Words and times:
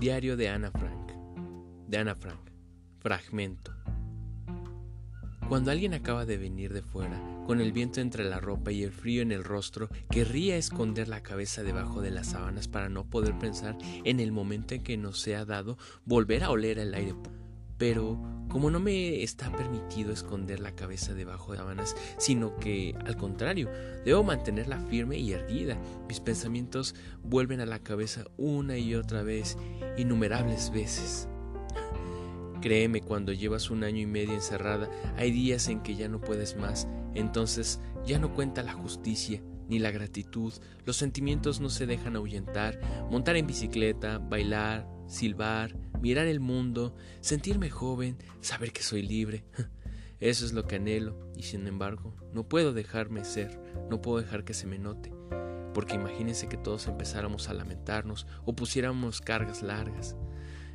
Diario 0.00 0.36
de 0.36 0.48
Ana 0.48 0.70
Frank. 0.70 1.10
De 1.88 1.98
Ana 1.98 2.14
Frank. 2.14 2.38
Fragmento. 3.00 3.72
Cuando 5.48 5.72
alguien 5.72 5.92
acaba 5.92 6.24
de 6.24 6.36
venir 6.36 6.72
de 6.72 6.82
fuera, 6.82 7.20
con 7.46 7.60
el 7.60 7.72
viento 7.72 8.00
entre 8.00 8.22
la 8.22 8.38
ropa 8.38 8.70
y 8.70 8.84
el 8.84 8.92
frío 8.92 9.22
en 9.22 9.32
el 9.32 9.42
rostro, 9.42 9.88
querría 10.08 10.56
esconder 10.56 11.08
la 11.08 11.24
cabeza 11.24 11.64
debajo 11.64 12.00
de 12.00 12.12
las 12.12 12.28
sábanas 12.28 12.68
para 12.68 12.88
no 12.88 13.10
poder 13.10 13.36
pensar 13.40 13.76
en 14.04 14.20
el 14.20 14.30
momento 14.30 14.76
en 14.76 14.84
que 14.84 14.96
nos 14.96 15.18
sea 15.18 15.44
dado 15.44 15.78
volver 16.04 16.44
a 16.44 16.50
oler 16.50 16.78
el 16.78 16.94
aire 16.94 17.14
pero 17.78 18.18
como 18.48 18.70
no 18.70 18.80
me 18.80 19.22
está 19.22 19.50
permitido 19.52 20.12
esconder 20.12 20.60
la 20.60 20.74
cabeza 20.74 21.14
debajo 21.14 21.52
de 21.52 21.58
sábanas, 21.58 21.96
sino 22.16 22.56
que 22.56 22.94
al 23.04 23.16
contrario, 23.16 23.70
debo 24.04 24.22
mantenerla 24.22 24.80
firme 24.80 25.18
y 25.18 25.32
erguida, 25.32 25.78
mis 26.08 26.20
pensamientos 26.20 26.94
vuelven 27.22 27.60
a 27.60 27.66
la 27.66 27.80
cabeza 27.80 28.24
una 28.36 28.78
y 28.78 28.94
otra 28.94 29.22
vez, 29.22 29.56
innumerables 29.96 30.70
veces. 30.70 31.28
Créeme, 32.60 33.00
cuando 33.02 33.32
llevas 33.32 33.70
un 33.70 33.84
año 33.84 34.00
y 34.00 34.06
medio 34.06 34.34
encerrada, 34.34 34.88
hay 35.16 35.30
días 35.30 35.68
en 35.68 35.80
que 35.80 35.94
ya 35.94 36.08
no 36.08 36.20
puedes 36.20 36.56
más, 36.56 36.88
entonces 37.14 37.80
ya 38.04 38.18
no 38.18 38.34
cuenta 38.34 38.62
la 38.62 38.72
justicia 38.72 39.42
ni 39.68 39.78
la 39.78 39.90
gratitud, 39.90 40.52
los 40.84 40.96
sentimientos 40.96 41.60
no 41.60 41.68
se 41.68 41.86
dejan 41.86 42.16
ahuyentar, 42.16 42.80
montar 43.10 43.36
en 43.36 43.46
bicicleta, 43.46 44.18
bailar, 44.18 44.88
silbar, 45.06 45.76
mirar 46.00 46.26
el 46.26 46.40
mundo, 46.40 46.94
sentirme 47.20 47.70
joven, 47.70 48.16
saber 48.40 48.72
que 48.72 48.82
soy 48.82 49.02
libre. 49.02 49.44
Eso 50.20 50.44
es 50.44 50.52
lo 50.52 50.66
que 50.66 50.76
anhelo 50.76 51.16
y 51.36 51.44
sin 51.44 51.66
embargo 51.68 52.16
no 52.32 52.48
puedo 52.48 52.72
dejarme 52.72 53.24
ser, 53.24 53.60
no 53.88 54.02
puedo 54.02 54.20
dejar 54.20 54.44
que 54.44 54.54
se 54.54 54.66
me 54.66 54.78
note. 54.78 55.12
Porque 55.74 55.94
imagínense 55.94 56.48
que 56.48 56.56
todos 56.56 56.88
empezáramos 56.88 57.48
a 57.48 57.54
lamentarnos 57.54 58.26
o 58.44 58.56
pusiéramos 58.56 59.20
cargas 59.20 59.62
largas. 59.62 60.16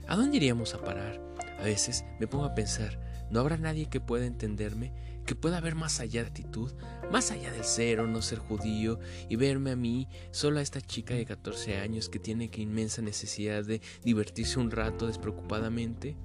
¿A 0.07 0.16
dónde 0.16 0.38
iríamos 0.38 0.73
a 0.73 0.81
parar? 0.81 1.21
A 1.59 1.63
veces 1.63 2.05
me 2.19 2.27
pongo 2.27 2.45
a 2.45 2.55
pensar, 2.55 2.99
¿no 3.33 3.39
habrá 3.39 3.57
nadie 3.57 3.89
que 3.89 3.99
pueda 3.99 4.27
entenderme? 4.27 4.93
que 5.25 5.35
pueda 5.35 5.61
ver 5.61 5.73
más 5.73 5.99
allá 6.01 6.21
de 6.21 6.27
actitud, 6.27 6.71
más 7.09 7.31
allá 7.31 7.49
del 7.51 7.63
ser 7.63 8.01
o 8.01 8.07
no 8.07 8.21
ser 8.21 8.39
judío 8.39 8.99
y 9.29 9.37
verme 9.37 9.71
a 9.71 9.75
mí, 9.75 10.09
solo 10.31 10.59
a 10.59 10.61
esta 10.61 10.81
chica 10.81 11.13
de 11.13 11.25
14 11.25 11.77
años 11.77 12.09
que 12.09 12.19
tiene 12.19 12.49
que 12.49 12.61
inmensa 12.61 13.01
necesidad 13.01 13.63
de 13.63 13.81
divertirse 14.03 14.59
un 14.59 14.69
rato 14.69 15.07
despreocupadamente? 15.07 16.17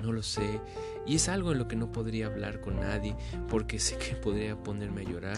No 0.00 0.12
lo 0.12 0.22
sé, 0.22 0.60
y 1.06 1.16
es 1.16 1.28
algo 1.28 1.52
en 1.52 1.58
lo 1.58 1.66
que 1.66 1.74
no 1.74 1.90
podría 1.90 2.26
hablar 2.26 2.60
con 2.60 2.76
nadie 2.76 3.16
porque 3.48 3.80
sé 3.80 3.98
que 3.98 4.14
podría 4.14 4.56
ponerme 4.62 5.00
a 5.00 5.04
llorar. 5.04 5.36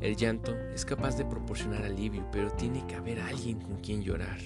El 0.00 0.16
llanto 0.16 0.56
es 0.74 0.84
capaz 0.84 1.16
de 1.16 1.26
proporcionar 1.26 1.84
alivio, 1.84 2.26
pero 2.32 2.50
tiene 2.50 2.84
que 2.86 2.96
haber 2.96 3.20
alguien 3.20 3.60
con 3.60 3.76
quien 3.80 4.02
llorar. 4.02 4.38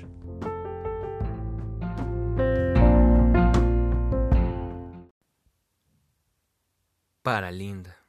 Para 7.24 7.50
Linda. 7.50 8.03